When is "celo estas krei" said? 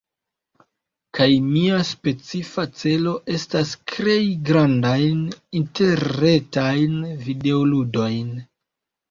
2.83-4.25